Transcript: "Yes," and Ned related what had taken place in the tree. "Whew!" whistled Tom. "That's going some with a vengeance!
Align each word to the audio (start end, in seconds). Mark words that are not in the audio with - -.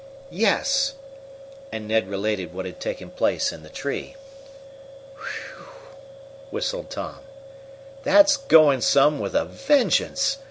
"Yes," 0.33 0.95
and 1.71 1.87
Ned 1.87 2.09
related 2.09 2.51
what 2.51 2.65
had 2.65 2.79
taken 2.79 3.11
place 3.11 3.51
in 3.51 3.61
the 3.61 3.69
tree. 3.69 4.15
"Whew!" 5.13 5.65
whistled 6.49 6.89
Tom. 6.89 7.19
"That's 8.01 8.35
going 8.35 8.81
some 8.81 9.19
with 9.19 9.35
a 9.35 9.45
vengeance! 9.45 10.37